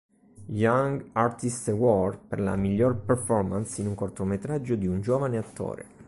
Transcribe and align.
Young 0.49 1.11
Artist 1.13 1.67
Award 1.67 2.21
per 2.27 2.39
la 2.39 2.55
miglior 2.55 2.95
performance 3.01 3.79
in 3.81 3.85
un 3.87 3.93
cortometraggio 3.93 4.73
di 4.73 4.87
un 4.87 4.99
Giovane 4.99 5.37
attore 5.37 5.85